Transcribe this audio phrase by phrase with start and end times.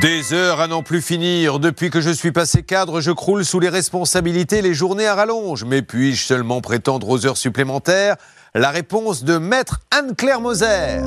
[0.00, 1.58] Des heures à n'en plus finir.
[1.58, 5.64] Depuis que je suis passé cadre, je croule sous les responsabilités, les journées à rallonge.
[5.64, 8.16] Mais puis-je seulement prétendre aux heures supplémentaires?
[8.54, 11.02] La réponse de maître Anne-Claire Moser.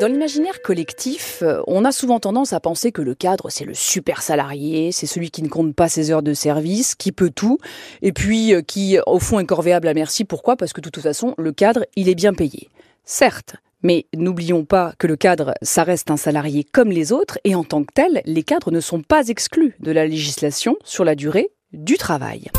[0.00, 3.72] Dans l'imaginaire collectif, euh, on a souvent tendance à penser que le cadre, c'est le
[3.72, 7.56] super salarié, c'est celui qui ne compte pas ses heures de service, qui peut tout,
[8.02, 10.24] et puis euh, qui, au fond, est corvéable à merci.
[10.24, 10.56] Pourquoi?
[10.56, 12.68] Parce que de toute façon, le cadre, il est bien payé.
[13.06, 17.54] Certes, mais n'oublions pas que le cadre, ça reste un salarié comme les autres, et
[17.54, 21.14] en tant que tel, les cadres ne sont pas exclus de la législation sur la
[21.14, 22.50] durée du travail.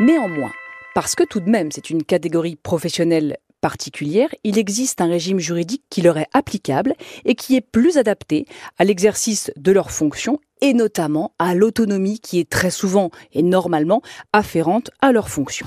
[0.00, 0.52] Néanmoins,
[0.94, 5.82] parce que tout de même c'est une catégorie professionnelle particulière, il existe un régime juridique
[5.90, 6.94] qui leur est applicable
[7.24, 8.46] et qui est plus adapté
[8.78, 14.02] à l'exercice de leurs fonctions et notamment à l'autonomie qui est très souvent et normalement
[14.32, 15.66] afférente à leurs fonctions.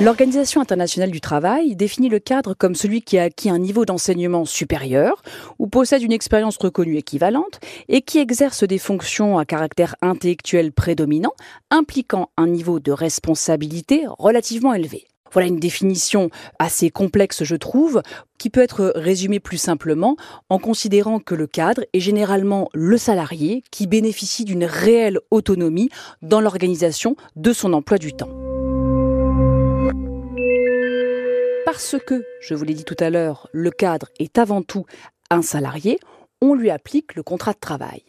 [0.00, 4.44] L'Organisation internationale du travail définit le cadre comme celui qui a acquis un niveau d'enseignement
[4.44, 5.22] supérieur
[5.60, 11.32] ou possède une expérience reconnue équivalente et qui exerce des fonctions à caractère intellectuel prédominant
[11.70, 15.06] impliquant un niveau de responsabilité relativement élevé.
[15.32, 16.28] Voilà une définition
[16.58, 18.02] assez complexe, je trouve,
[18.36, 20.16] qui peut être résumée plus simplement
[20.48, 26.40] en considérant que le cadre est généralement le salarié qui bénéficie d'une réelle autonomie dans
[26.40, 28.43] l'organisation de son emploi du temps.
[31.74, 34.86] Parce que, je vous l'ai dit tout à l'heure, le cadre est avant tout
[35.28, 35.98] un salarié,
[36.40, 38.00] on lui applique le contrat de travail.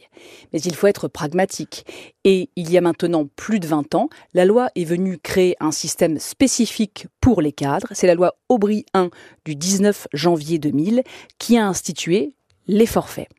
[0.54, 1.84] Mais il faut être pragmatique.
[2.24, 5.72] Et il y a maintenant plus de 20 ans, la loi est venue créer un
[5.72, 7.88] système spécifique pour les cadres.
[7.90, 9.10] C'est la loi Aubry 1
[9.46, 11.02] du 19 janvier 2000
[11.40, 12.36] qui a institué
[12.68, 13.30] les forfaits.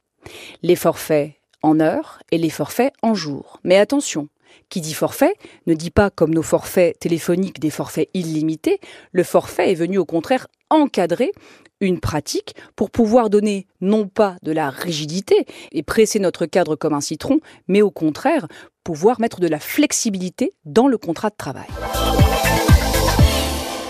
[0.65, 3.61] Les forfaits en heures et les forfaits en jours.
[3.63, 4.29] Mais attention,
[4.69, 5.35] qui dit forfait
[5.67, 8.81] ne dit pas comme nos forfaits téléphoniques des forfaits illimités.
[9.13, 11.33] Le forfait est venu au contraire encadrer
[11.81, 16.95] une pratique pour pouvoir donner non pas de la rigidité et presser notre cadre comme
[16.95, 18.47] un citron, mais au contraire
[18.83, 21.67] pouvoir mettre de la flexibilité dans le contrat de travail.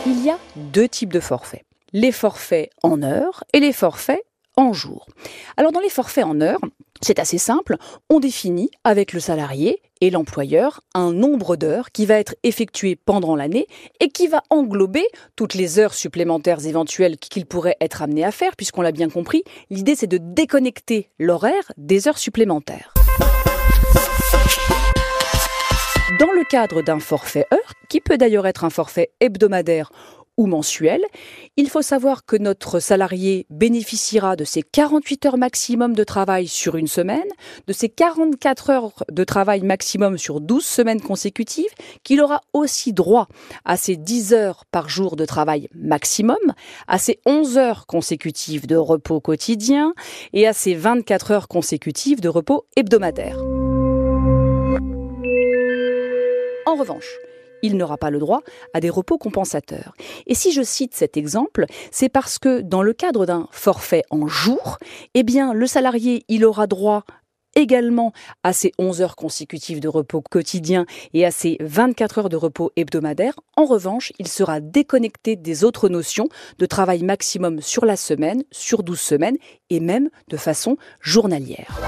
[0.06, 1.64] Il y a deux types de forfaits.
[1.92, 4.24] Les forfaits en heures et les forfaits
[4.56, 5.06] en jours.
[5.56, 6.60] Alors dans les forfaits en heures,
[7.00, 7.76] c'est assez simple,
[8.10, 13.36] on définit avec le salarié et l'employeur un nombre d'heures qui va être effectué pendant
[13.36, 13.66] l'année
[14.00, 18.56] et qui va englober toutes les heures supplémentaires éventuelles qu'il pourrait être amené à faire,
[18.56, 22.92] puisqu'on l'a bien compris, l'idée c'est de déconnecter l'horaire des heures supplémentaires.
[26.18, 29.90] Dans le cadre d'un forfait heure, qui peut d'ailleurs être un forfait hebdomadaire
[30.36, 31.02] ou mensuel.
[31.56, 36.76] Il faut savoir que notre salarié bénéficiera de ses 48 heures maximum de travail sur
[36.76, 37.28] une semaine,
[37.66, 41.70] de ses 44 heures de travail maximum sur 12 semaines consécutives,
[42.02, 43.28] qu'il aura aussi droit
[43.64, 46.36] à ses 10 heures par jour de travail maximum,
[46.86, 49.94] à ses 11 heures consécutives de repos quotidien
[50.32, 53.38] et à ses 24 heures consécutives de repos hebdomadaire.
[56.66, 57.06] En revanche,
[57.66, 58.40] il n'aura pas le droit
[58.72, 59.92] à des repos compensateurs.
[60.26, 64.26] Et si je cite cet exemple, c'est parce que dans le cadre d'un forfait en
[64.28, 64.78] jour,
[65.14, 67.04] eh bien, le salarié, il aura droit
[67.56, 68.12] également
[68.44, 72.70] à ses 11 heures consécutives de repos quotidien et à ses 24 heures de repos
[72.76, 73.34] hebdomadaire.
[73.56, 76.28] En revanche, il sera déconnecté des autres notions
[76.58, 79.38] de travail maximum sur la semaine, sur 12 semaines
[79.70, 81.80] et même de façon journalière.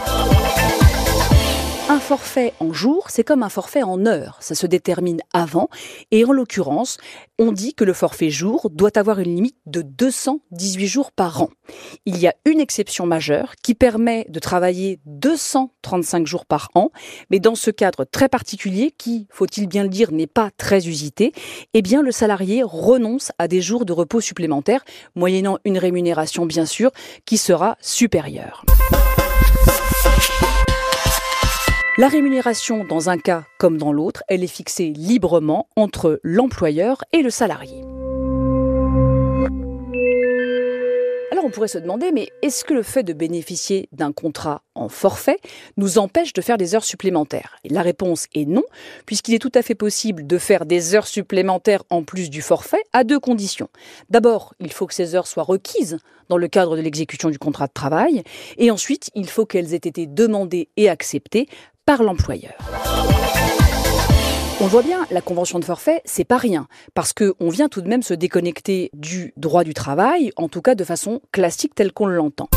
[1.90, 4.36] Un forfait en jour, c'est comme un forfait en heure.
[4.40, 5.70] Ça se détermine avant.
[6.10, 6.98] Et en l'occurrence,
[7.38, 11.48] on dit que le forfait jour doit avoir une limite de 218 jours par an.
[12.04, 16.90] Il y a une exception majeure qui permet de travailler 235 jours par an.
[17.30, 21.32] Mais dans ce cadre très particulier, qui, faut-il bien le dire, n'est pas très usité,
[21.72, 24.84] eh bien, le salarié renonce à des jours de repos supplémentaires,
[25.14, 26.90] moyennant une rémunération, bien sûr,
[27.24, 28.66] qui sera supérieure.
[31.98, 37.22] La rémunération, dans un cas comme dans l'autre, elle est fixée librement entre l'employeur et
[37.22, 37.82] le salarié.
[41.32, 44.88] Alors on pourrait se demander, mais est-ce que le fait de bénéficier d'un contrat en
[44.88, 45.38] forfait
[45.76, 47.56] nous empêche de faire des heures supplémentaires?
[47.68, 48.62] La réponse est non,
[49.04, 52.84] puisqu'il est tout à fait possible de faire des heures supplémentaires en plus du forfait
[52.92, 53.70] à deux conditions.
[54.08, 55.98] D'abord, il faut que ces heures soient requises
[56.28, 58.22] dans le cadre de l'exécution du contrat de travail,
[58.56, 61.48] et ensuite, il faut qu'elles aient été demandées et acceptées
[61.96, 62.54] l'employeur.
[64.60, 67.88] On voit bien, la convention de forfait, c'est pas rien, parce qu'on vient tout de
[67.88, 72.06] même se déconnecter du droit du travail, en tout cas de façon classique telle qu'on
[72.06, 72.48] l'entend.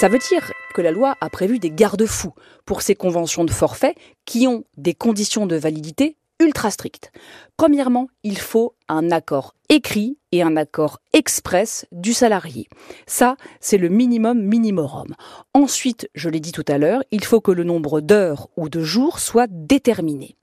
[0.00, 2.34] Ça veut dire que la loi a prévu des garde-fous
[2.66, 3.94] pour ces conventions de forfait
[4.26, 7.12] qui ont des conditions de validité ultra strictes.
[7.56, 12.68] Premièrement, il faut un accord écrit et un accord express du salarié.
[13.06, 15.14] Ça, c'est le minimum minimorum.
[15.52, 18.80] Ensuite, je l'ai dit tout à l'heure, il faut que le nombre d'heures ou de
[18.80, 20.36] jours soit déterminé.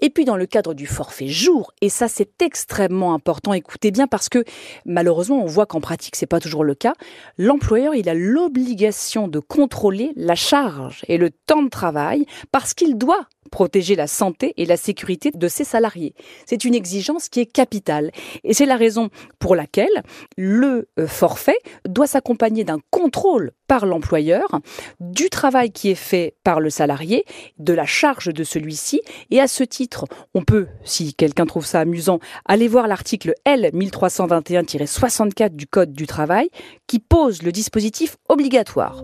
[0.00, 4.06] Et puis dans le cadre du forfait jour, et ça c'est extrêmement important, écoutez bien
[4.06, 4.44] parce que
[4.84, 6.94] malheureusement on voit qu'en pratique c'est pas toujours le cas,
[7.38, 12.96] l'employeur il a l'obligation de contrôler la charge et le temps de travail parce qu'il
[12.98, 16.14] doit protéger la santé et la sécurité de ses salariés.
[16.46, 18.10] C'est une exigence qui est capitale
[18.42, 20.02] et c'est la raison pour laquelle
[20.36, 24.60] le euh, forfait doit s'accompagner d'un contrôle par l'employeur
[25.00, 27.24] du travail qui est fait par le salarié,
[27.58, 29.00] de la charge de celui-ci.
[29.30, 33.70] Et à ce titre, on peut, si quelqu'un trouve ça amusant, aller voir l'article L
[33.72, 36.50] 1321-64 du Code du travail
[36.86, 39.02] qui pose le dispositif obligatoire.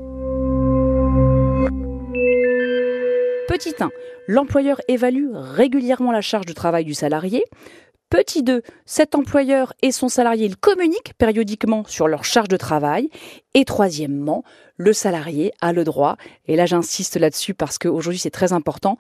[3.48, 3.90] Petit 1,
[4.28, 7.42] l'employeur évalue régulièrement la charge de travail du salarié.
[8.10, 13.08] Petit 2, cet employeur et son salarié ils communiquent périodiquement sur leur charge de travail.
[13.54, 14.42] Et troisièmement,
[14.76, 16.16] le salarié a le droit,
[16.48, 18.98] et là j'insiste là-dessus parce qu'aujourd'hui c'est très important,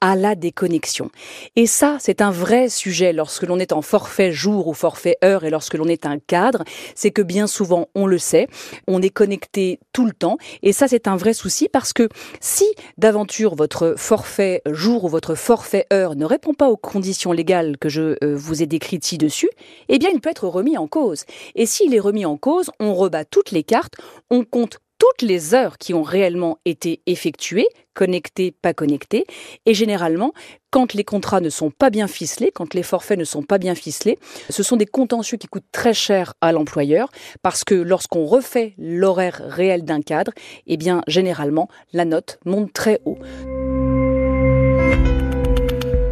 [0.00, 1.10] à la déconnexion.
[1.56, 5.44] Et ça, c'est un vrai sujet lorsque l'on est en forfait jour ou forfait heure
[5.44, 6.64] et lorsque l'on est un cadre,
[6.94, 8.48] c'est que bien souvent, on le sait,
[8.86, 10.38] on est connecté tout le temps.
[10.62, 12.08] Et ça, c'est un vrai souci parce que
[12.40, 12.66] si
[12.96, 17.88] d'aventure votre forfait jour ou votre forfait heure ne répond pas aux conditions légales que
[17.88, 19.50] je euh, vous ai décrites ci-dessus,
[19.88, 21.24] eh bien, il peut être remis en cause.
[21.54, 23.94] Et s'il est remis en cause, on rebat toutes les cartes,
[24.30, 29.26] on compte toutes les heures qui ont réellement été effectuées, connectées, pas connectées,
[29.66, 30.32] et généralement,
[30.70, 33.74] quand les contrats ne sont pas bien ficelés, quand les forfaits ne sont pas bien
[33.74, 34.18] ficelés,
[34.50, 37.10] ce sont des contentieux qui coûtent très cher à l'employeur,
[37.42, 40.32] parce que lorsqu'on refait l'horaire réel d'un cadre,
[40.66, 43.18] eh généralement, la note monte très haut.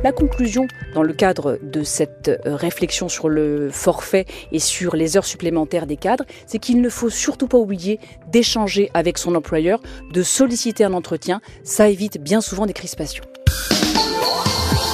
[0.05, 5.17] La conclusion, dans le cadre de cette euh, réflexion sur le forfait et sur les
[5.17, 7.99] heures supplémentaires des cadres, c'est qu'il ne faut surtout pas oublier
[8.31, 9.81] d'échanger avec son employeur,
[10.13, 11.41] de solliciter un entretien.
[11.65, 13.25] Ça évite bien souvent des crispations.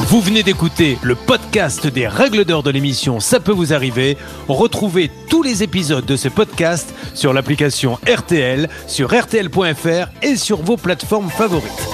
[0.06, 4.16] Vous venez d'écouter le podcast des règles d'or de l'émission Ça peut vous arriver.
[4.48, 10.76] Retrouvez tous les épisodes de ce podcast sur l'application RTL, sur rtl.fr et sur vos
[10.76, 11.88] plateformes favorites.